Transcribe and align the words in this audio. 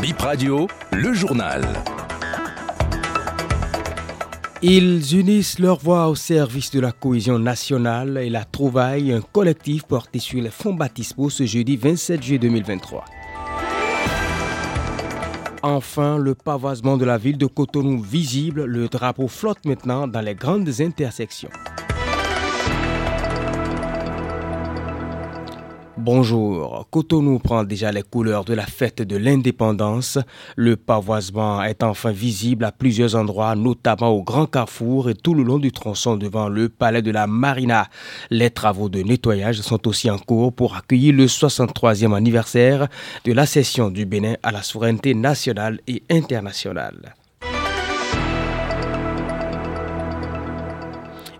Bip 0.00 0.20
Radio, 0.20 0.68
le 0.92 1.12
journal. 1.12 1.62
Ils 4.62 5.18
unissent 5.18 5.58
leur 5.58 5.78
voix 5.80 6.08
au 6.08 6.14
service 6.14 6.70
de 6.70 6.78
la 6.78 6.92
cohésion 6.92 7.40
nationale 7.40 8.16
et 8.18 8.30
la 8.30 8.44
trouvaille, 8.44 9.12
un 9.12 9.20
collectif 9.20 9.82
porté 9.82 10.20
sur 10.20 10.40
les 10.40 10.50
fonds 10.50 10.74
baptismaux 10.74 11.30
ce 11.30 11.46
jeudi 11.46 11.76
27 11.76 12.22
juillet 12.22 12.38
2023. 12.38 13.04
Enfin, 15.62 16.16
le 16.16 16.36
pavoisement 16.36 16.96
de 16.96 17.04
la 17.04 17.18
ville 17.18 17.38
de 17.38 17.46
Cotonou 17.46 18.00
visible, 18.00 18.66
le 18.66 18.86
drapeau 18.86 19.26
flotte 19.26 19.64
maintenant 19.64 20.06
dans 20.06 20.20
les 20.20 20.36
grandes 20.36 20.80
intersections. 20.80 21.50
Bonjour. 26.00 26.86
Cotonou 26.92 27.40
prend 27.40 27.64
déjà 27.64 27.90
les 27.90 28.04
couleurs 28.04 28.44
de 28.44 28.54
la 28.54 28.66
fête 28.66 29.02
de 29.02 29.16
l'indépendance. 29.16 30.16
Le 30.54 30.76
pavoisement 30.76 31.60
est 31.62 31.82
enfin 31.82 32.12
visible 32.12 32.64
à 32.64 32.70
plusieurs 32.70 33.16
endroits, 33.16 33.56
notamment 33.56 34.10
au 34.10 34.22
Grand 34.22 34.46
Carrefour 34.46 35.10
et 35.10 35.14
tout 35.14 35.34
le 35.34 35.42
long 35.42 35.58
du 35.58 35.72
tronçon 35.72 36.16
devant 36.16 36.48
le 36.48 36.68
palais 36.68 37.02
de 37.02 37.10
la 37.10 37.26
Marina. 37.26 37.88
Les 38.30 38.50
travaux 38.50 38.88
de 38.88 39.02
nettoyage 39.02 39.60
sont 39.60 39.88
aussi 39.88 40.08
en 40.08 40.18
cours 40.18 40.52
pour 40.52 40.76
accueillir 40.76 41.14
le 41.14 41.26
63e 41.26 42.14
anniversaire 42.14 42.86
de 43.24 43.32
la 43.32 43.44
session 43.44 43.90
du 43.90 44.06
Bénin 44.06 44.36
à 44.44 44.52
la 44.52 44.62
souveraineté 44.62 45.14
nationale 45.14 45.80
et 45.88 46.04
internationale. 46.10 47.16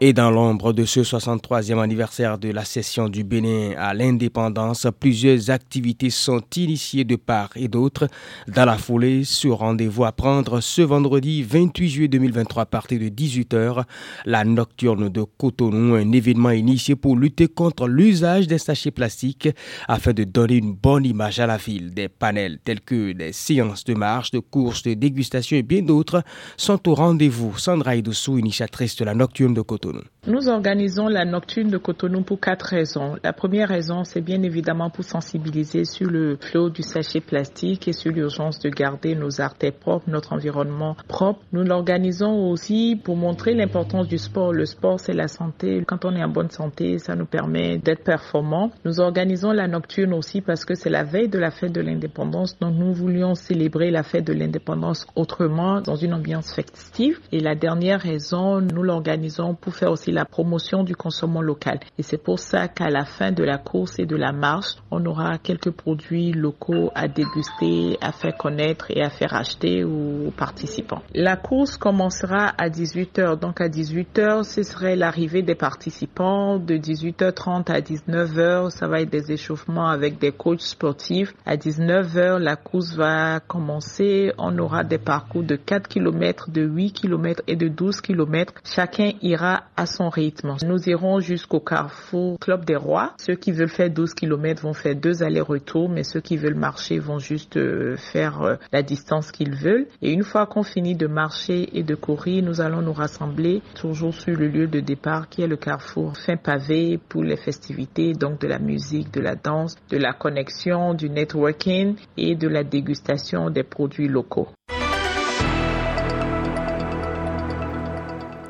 Et 0.00 0.12
dans 0.12 0.32
l'ombre 0.32 0.72
de 0.72 0.84
ce 0.84 1.00
63e 1.00 1.78
anniversaire 1.78 2.36
de 2.36 2.48
la 2.50 2.64
cession 2.64 3.08
du 3.08 3.22
Bénin 3.22 3.74
à 3.78 3.94
l'indépendance, 3.94 4.88
plusieurs 4.98 5.50
activités 5.50 6.10
sont 6.10 6.42
initiées 6.56 7.04
de 7.04 7.14
part 7.14 7.50
et 7.54 7.68
d'autre. 7.68 8.08
Dans 8.48 8.64
la 8.64 8.76
foulée, 8.76 9.22
ce 9.22 9.46
rendez-vous 9.46 10.04
à 10.04 10.10
prendre 10.10 10.60
ce 10.60 10.82
vendredi 10.82 11.44
28 11.44 11.88
juillet 11.88 12.08
2023 12.08 12.64
à 12.64 12.66
partir 12.66 12.98
de 12.98 13.06
18h, 13.06 13.84
la 14.26 14.44
nocturne 14.44 15.08
de 15.08 15.22
Cotonou, 15.22 15.94
un 15.94 16.10
événement 16.10 16.50
initié 16.50 16.96
pour 16.96 17.16
lutter 17.16 17.46
contre 17.46 17.86
l'usage 17.86 18.48
des 18.48 18.58
sachets 18.58 18.90
plastiques 18.90 19.48
afin 19.86 20.12
de 20.12 20.24
donner 20.24 20.56
une 20.56 20.74
bonne 20.74 21.06
image 21.06 21.38
à 21.38 21.46
la 21.46 21.56
ville. 21.56 21.94
Des 21.94 22.08
panels 22.08 22.58
tels 22.64 22.80
que 22.80 23.12
des 23.12 23.32
séances 23.32 23.84
de 23.84 23.94
marche, 23.94 24.32
de 24.32 24.40
courses, 24.40 24.82
de 24.82 24.94
dégustation 24.94 25.56
et 25.56 25.62
bien 25.62 25.82
d'autres 25.82 26.24
sont 26.56 26.88
au 26.88 26.94
rendez-vous. 26.94 27.56
Sandra 27.58 27.94
Idoussou, 27.94 28.38
initiatrice 28.38 28.96
de 28.96 29.04
la 29.04 29.14
nocturne 29.14 29.54
de 29.54 29.62
Cotonou. 29.62 29.83
Nous 30.26 30.48
organisons 30.48 31.08
la 31.08 31.26
nocturne 31.26 31.68
de 31.68 31.76
Cotonou 31.76 32.22
pour 32.22 32.40
quatre 32.40 32.64
raisons. 32.66 33.16
La 33.22 33.32
première 33.34 33.68
raison, 33.68 34.04
c'est 34.04 34.22
bien 34.22 34.42
évidemment 34.42 34.88
pour 34.88 35.04
sensibiliser 35.04 35.84
sur 35.84 36.08
le 36.10 36.36
flot 36.40 36.70
du 36.70 36.82
sachet 36.82 37.20
plastique 37.20 37.88
et 37.88 37.92
sur 37.92 38.10
l'urgence 38.10 38.58
de 38.60 38.70
garder 38.70 39.14
nos 39.14 39.40
artères 39.42 39.74
propres, 39.74 40.08
notre 40.08 40.32
environnement 40.32 40.96
propre. 41.08 41.40
Nous 41.52 41.62
l'organisons 41.62 42.48
aussi 42.48 42.98
pour 43.02 43.16
montrer 43.16 43.54
l'importance 43.54 44.08
du 44.08 44.16
sport. 44.16 44.52
Le 44.52 44.64
sport, 44.64 44.98
c'est 44.98 45.12
la 45.12 45.28
santé. 45.28 45.84
Quand 45.86 46.04
on 46.06 46.16
est 46.16 46.24
en 46.24 46.28
bonne 46.28 46.50
santé, 46.50 46.98
ça 46.98 47.14
nous 47.16 47.26
permet 47.26 47.76
d'être 47.76 48.02
performants. 48.02 48.70
Nous 48.86 49.00
organisons 49.00 49.52
la 49.52 49.68
nocturne 49.68 50.14
aussi 50.14 50.40
parce 50.40 50.64
que 50.64 50.74
c'est 50.74 50.90
la 50.90 51.04
veille 51.04 51.28
de 51.28 51.38
la 51.38 51.50
fête 51.50 51.72
de 51.72 51.82
l'indépendance. 51.82 52.58
Donc 52.60 52.74
nous 52.76 52.94
voulions 52.94 53.34
célébrer 53.34 53.90
la 53.90 54.02
fête 54.02 54.26
de 54.26 54.32
l'indépendance 54.32 55.06
autrement, 55.16 55.82
dans 55.82 55.96
une 55.96 56.14
ambiance 56.14 56.54
festive. 56.54 57.18
Et 57.30 57.40
la 57.40 57.54
dernière 57.54 58.00
raison, 58.00 58.60
nous 58.62 58.82
l'organisons 58.82 59.54
pour 59.54 59.73
faire 59.74 59.90
aussi 59.90 60.12
la 60.12 60.24
promotion 60.24 60.84
du 60.84 60.94
consommation 60.94 61.24
local. 61.40 61.80
Et 61.98 62.02
c'est 62.02 62.18
pour 62.22 62.38
ça 62.38 62.68
qu'à 62.68 62.90
la 62.90 63.04
fin 63.04 63.32
de 63.32 63.42
la 63.42 63.58
course 63.58 63.98
et 63.98 64.06
de 64.06 64.16
la 64.16 64.32
marche, 64.32 64.76
on 64.90 65.04
aura 65.06 65.38
quelques 65.38 65.70
produits 65.70 66.32
locaux 66.32 66.90
à 66.94 67.08
déguster, 67.08 67.96
à 68.00 68.12
faire 68.12 68.36
connaître 68.36 68.86
et 68.90 69.02
à 69.02 69.10
faire 69.10 69.34
acheter 69.34 69.84
aux 69.84 70.30
participants. 70.36 71.02
La 71.14 71.36
course 71.36 71.76
commencera 71.76 72.52
à 72.58 72.68
18h. 72.68 73.38
Donc 73.38 73.60
à 73.60 73.68
18h, 73.68 74.42
ce 74.44 74.62
serait 74.62 74.96
l'arrivée 74.96 75.42
des 75.42 75.54
participants. 75.54 76.58
De 76.58 76.74
18h30 76.74 77.70
à 77.70 77.80
19h, 77.80 78.70
ça 78.70 78.86
va 78.86 79.00
être 79.00 79.10
des 79.10 79.32
échauffements 79.32 79.88
avec 79.88 80.18
des 80.18 80.32
coachs 80.32 80.60
sportifs. 80.60 81.34
À 81.46 81.56
19h, 81.56 82.38
la 82.38 82.56
course 82.56 82.94
va 82.94 83.40
commencer. 83.40 84.32
On 84.38 84.56
aura 84.58 84.84
des 84.84 84.98
parcours 84.98 85.42
de 85.42 85.56
4 85.56 85.88
km, 85.88 86.50
de 86.50 86.62
8 86.62 86.92
km 86.92 87.42
et 87.46 87.56
de 87.56 87.68
12 87.68 88.00
km. 88.00 88.52
Chacun 88.64 89.12
ira 89.22 89.63
à 89.76 89.86
son 89.86 90.08
rythme. 90.08 90.54
Nous 90.64 90.88
irons 90.88 91.20
jusqu'au 91.20 91.60
carrefour 91.60 92.38
Club 92.38 92.64
des 92.64 92.76
Rois. 92.76 93.12
Ceux 93.18 93.34
qui 93.34 93.52
veulent 93.52 93.68
faire 93.68 93.90
12 93.90 94.14
km 94.14 94.62
vont 94.62 94.72
faire 94.72 94.94
deux 94.94 95.22
allers-retours, 95.22 95.88
mais 95.88 96.04
ceux 96.04 96.20
qui 96.20 96.36
veulent 96.36 96.54
marcher 96.54 96.98
vont 96.98 97.18
juste 97.18 97.56
euh, 97.56 97.96
faire 97.96 98.42
euh, 98.42 98.56
la 98.72 98.82
distance 98.82 99.32
qu'ils 99.32 99.54
veulent. 99.54 99.86
Et 100.02 100.12
une 100.12 100.22
fois 100.22 100.46
qu'on 100.46 100.62
finit 100.62 100.94
de 100.94 101.06
marcher 101.06 101.76
et 101.76 101.82
de 101.82 101.94
courir, 101.94 102.42
nous 102.44 102.60
allons 102.60 102.82
nous 102.82 102.92
rassembler 102.92 103.62
toujours 103.74 104.14
sur 104.14 104.36
le 104.36 104.48
lieu 104.48 104.66
de 104.66 104.80
départ 104.80 105.28
qui 105.28 105.42
est 105.42 105.46
le 105.48 105.56
carrefour 105.56 106.16
fin 106.16 106.36
pavé 106.36 106.98
pour 107.08 107.22
les 107.24 107.36
festivités, 107.36 108.12
donc 108.12 108.40
de 108.40 108.46
la 108.46 108.58
musique, 108.58 109.12
de 109.12 109.20
la 109.20 109.34
danse, 109.34 109.76
de 109.90 109.96
la 109.98 110.12
connexion, 110.12 110.94
du 110.94 111.10
networking 111.10 111.96
et 112.16 112.34
de 112.36 112.48
la 112.48 112.64
dégustation 112.64 113.50
des 113.50 113.62
produits 113.64 114.08
locaux. 114.08 114.48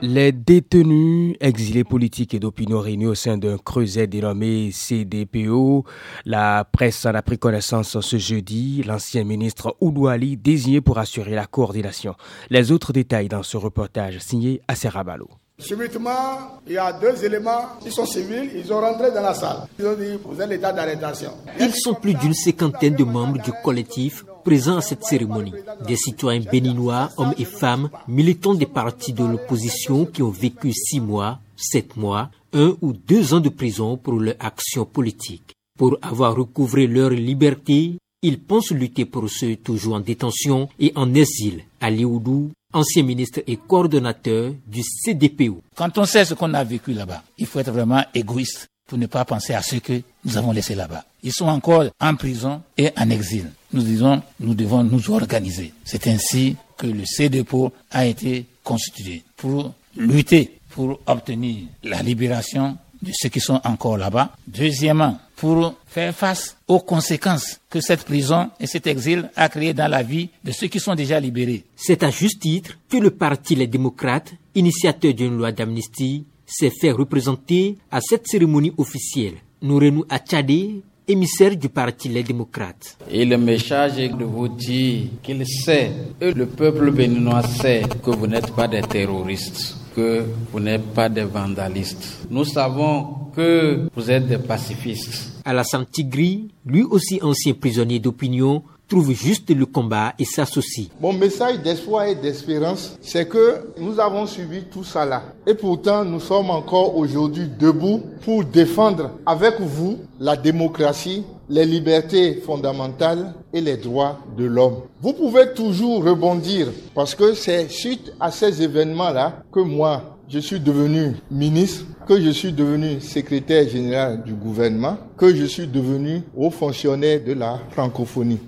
Les 0.00 0.30
détenus, 0.30 1.34
exilés 1.40 1.82
politiques 1.82 2.32
et 2.32 2.38
d'opinion 2.38 2.78
réunis 2.78 3.06
au 3.06 3.16
sein 3.16 3.36
d'un 3.36 3.58
creuset 3.58 4.06
dénommé 4.06 4.70
CDPO, 4.70 5.84
la 6.24 6.64
presse 6.64 7.04
en 7.04 7.14
a 7.14 7.22
pris 7.22 7.36
connaissance 7.36 7.98
ce 7.98 8.16
jeudi. 8.16 8.84
L'ancien 8.84 9.24
ministre 9.24 9.76
Oudouali 9.80 10.36
désigné 10.36 10.80
pour 10.80 10.98
assurer 10.98 11.34
la 11.34 11.46
coordination. 11.46 12.14
Les 12.48 12.70
autres 12.70 12.92
détails 12.92 13.28
dans 13.28 13.42
ce 13.42 13.56
reportage 13.56 14.20
signé 14.20 14.62
à 14.68 14.76
Serrabalo. 14.76 15.28
Subitement, 15.58 16.60
il 16.68 16.74
y 16.74 16.78
a 16.78 16.92
deux 16.92 17.24
éléments, 17.24 17.62
ils 17.84 17.90
sont 17.90 18.06
civils, 18.06 18.52
ils 18.54 18.72
ont 18.72 18.80
rentré 18.80 19.10
dans 19.10 19.22
la 19.22 19.34
salle. 19.34 19.66
Ils 19.80 19.86
ont 19.86 19.94
dit, 19.96 20.16
vous 20.24 20.40
êtes 20.40 20.48
l'état 20.48 20.72
d'arrestation. 20.72 21.32
Ils 21.58 21.74
sont 21.74 21.94
plus 21.94 22.14
d'une 22.14 22.34
cinquantaine 22.34 22.94
de 22.94 23.02
membres 23.02 23.42
du 23.42 23.50
collectif 23.64 24.24
présents 24.48 24.78
à 24.78 24.80
cette 24.80 25.04
cérémonie. 25.04 25.52
Des 25.86 25.96
citoyens 25.96 26.40
béninois, 26.50 27.10
hommes 27.18 27.34
et 27.38 27.44
femmes, 27.44 27.90
militants 28.08 28.54
des 28.54 28.64
partis 28.64 29.12
de 29.12 29.22
l'opposition 29.22 30.06
qui 30.06 30.22
ont 30.22 30.30
vécu 30.30 30.72
six 30.72 31.00
mois, 31.00 31.38
sept 31.54 31.98
mois, 31.98 32.30
un 32.54 32.74
ou 32.80 32.94
deux 32.94 33.34
ans 33.34 33.40
de 33.40 33.50
prison 33.50 33.98
pour 33.98 34.14
leur 34.14 34.36
action 34.40 34.86
politique. 34.86 35.52
Pour 35.78 35.98
avoir 36.00 36.34
recouvré 36.34 36.86
leur 36.86 37.10
liberté, 37.10 37.98
ils 38.22 38.40
pensent 38.40 38.70
lutter 38.70 39.04
pour 39.04 39.28
ceux 39.28 39.56
toujours 39.56 39.96
en 39.96 40.00
détention 40.00 40.70
et 40.80 40.92
en 40.96 41.12
exil. 41.12 41.64
Ali 41.78 42.06
Oudou, 42.06 42.50
ancien 42.72 43.02
ministre 43.02 43.40
et 43.46 43.58
coordonnateur 43.58 44.54
du 44.66 44.82
CDPO. 44.82 45.60
Quand 45.76 45.98
on 45.98 46.06
sait 46.06 46.24
ce 46.24 46.32
qu'on 46.32 46.54
a 46.54 46.64
vécu 46.64 46.94
là-bas, 46.94 47.22
il 47.36 47.44
faut 47.44 47.58
être 47.58 47.70
vraiment 47.70 48.02
égoïste 48.14 48.66
pour 48.88 48.96
ne 48.96 49.06
pas 49.06 49.26
penser 49.26 49.52
à 49.52 49.60
ce 49.60 49.76
que 49.76 50.00
nous 50.24 50.38
avons 50.38 50.52
laissé 50.52 50.74
là-bas. 50.74 51.04
Ils 51.22 51.34
sont 51.34 51.48
encore 51.48 51.84
en 52.00 52.14
prison 52.14 52.62
et 52.78 52.88
en 52.96 53.10
exil. 53.10 53.50
Nous 53.72 53.82
disons, 53.82 54.22
nous 54.40 54.54
devons 54.54 54.82
nous 54.82 55.10
organiser. 55.10 55.72
C'est 55.84 56.06
ainsi 56.06 56.56
que 56.76 56.86
le 56.86 57.04
CDPO 57.04 57.72
a 57.90 58.06
été 58.06 58.46
constitué 58.64 59.22
pour 59.36 59.74
lutter, 59.96 60.58
pour 60.70 61.00
obtenir 61.06 61.64
la 61.82 62.02
libération 62.02 62.78
de 63.02 63.10
ceux 63.14 63.28
qui 63.28 63.40
sont 63.40 63.60
encore 63.64 63.96
là-bas. 63.96 64.32
Deuxièmement, 64.46 65.18
pour 65.36 65.74
faire 65.86 66.14
face 66.14 66.56
aux 66.66 66.80
conséquences 66.80 67.60
que 67.70 67.80
cette 67.80 68.04
prison 68.04 68.50
et 68.58 68.66
cet 68.66 68.86
exil 68.86 69.30
a 69.36 69.48
créé 69.48 69.72
dans 69.72 69.88
la 69.88 70.02
vie 70.02 70.30
de 70.44 70.50
ceux 70.50 70.66
qui 70.66 70.80
sont 70.80 70.94
déjà 70.94 71.20
libérés. 71.20 71.64
C'est 71.76 72.02
à 72.02 72.10
juste 72.10 72.40
titre 72.40 72.76
que 72.88 72.96
le 72.96 73.10
parti 73.10 73.54
Les 73.54 73.68
Démocrates, 73.68 74.32
initiateur 74.54 75.14
d'une 75.14 75.36
loi 75.36 75.52
d'amnistie, 75.52 76.24
s'est 76.44 76.72
fait 76.80 76.90
représenter 76.90 77.78
à 77.90 78.00
cette 78.00 78.26
cérémonie 78.26 78.72
officielle. 78.78 79.34
Nourenou 79.62 80.04
Achade, 80.08 80.80
émissaire 81.08 81.56
du 81.56 81.68
parti 81.68 82.08
Les 82.08 82.22
Démocrates. 82.22 82.96
Et 83.10 83.24
le 83.24 83.38
message 83.38 83.98
est 83.98 84.10
de 84.10 84.24
vous 84.24 84.48
dire 84.48 85.08
qu'il 85.22 85.46
sait, 85.46 85.90
et 86.20 86.32
le 86.32 86.46
peuple 86.46 86.90
béninois 86.90 87.42
sait 87.42 87.82
que 88.04 88.10
vous 88.10 88.26
n'êtes 88.26 88.54
pas 88.54 88.68
des 88.68 88.82
terroristes 88.82 89.78
que 89.98 90.22
vous 90.52 90.60
n'êtes 90.60 90.94
pas 90.94 91.08
des 91.08 91.24
vandalistes. 91.24 92.26
Nous 92.30 92.44
savons 92.44 93.30
que 93.34 93.88
vous 93.96 94.10
êtes 94.10 94.28
des 94.28 94.38
pacifistes. 94.38 95.40
Alassane 95.44 95.86
Tigri, 95.86 96.52
lui 96.64 96.84
aussi 96.84 97.18
ancien 97.20 97.52
prisonnier 97.54 97.98
d'opinion, 97.98 98.62
trouve 98.88 99.12
juste 99.12 99.50
le 99.50 99.66
combat 99.66 100.14
et 100.18 100.24
s'associe. 100.24 100.88
Mon 101.00 101.12
message 101.12 101.60
d'espoir 101.60 102.06
et 102.06 102.14
d'espérance, 102.14 102.96
c'est 103.02 103.28
que 103.28 103.70
nous 103.78 104.00
avons 104.00 104.26
suivi 104.26 104.62
tout 104.62 104.82
ça 104.82 105.04
là. 105.04 105.22
Et 105.46 105.54
pourtant, 105.54 106.04
nous 106.04 106.20
sommes 106.20 106.50
encore 106.50 106.96
aujourd'hui 106.96 107.48
debout 107.58 108.02
pour 108.24 108.44
défendre 108.44 109.10
avec 109.26 109.60
vous 109.60 109.98
la 110.18 110.36
démocratie, 110.36 111.22
les 111.50 111.66
libertés 111.66 112.34
fondamentales 112.34 113.34
et 113.52 113.60
les 113.60 113.76
droits 113.76 114.18
de 114.36 114.44
l'homme. 114.44 114.80
Vous 115.02 115.12
pouvez 115.12 115.52
toujours 115.52 116.02
rebondir 116.04 116.68
parce 116.94 117.14
que 117.14 117.34
c'est 117.34 117.70
suite 117.70 118.12
à 118.18 118.30
ces 118.30 118.62
événements-là 118.62 119.42
que 119.52 119.60
moi, 119.60 120.16
je 120.28 120.38
suis 120.38 120.60
devenu 120.60 121.14
ministre, 121.30 121.84
que 122.06 122.20
je 122.20 122.30
suis 122.30 122.52
devenu 122.52 123.00
secrétaire 123.00 123.68
général 123.68 124.22
du 124.24 124.34
gouvernement, 124.34 124.96
que 125.16 125.34
je 125.34 125.44
suis 125.44 125.66
devenu 125.66 126.22
haut 126.36 126.50
fonctionnaire 126.50 127.20
de 127.24 127.32
la 127.32 127.60
francophonie. 127.70 128.38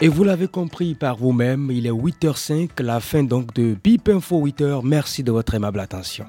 Et 0.00 0.08
vous 0.08 0.24
l'avez 0.24 0.46
compris 0.46 0.94
par 0.94 1.16
vous-même, 1.16 1.70
il 1.70 1.86
est 1.86 1.90
8h05, 1.90 2.82
la 2.82 3.00
fin 3.00 3.22
donc 3.22 3.54
de 3.54 3.74
Bip 3.82 4.10
Info 4.10 4.46
8h. 4.46 4.82
Merci 4.84 5.22
de 5.22 5.32
votre 5.32 5.54
aimable 5.54 5.80
attention. 5.80 6.26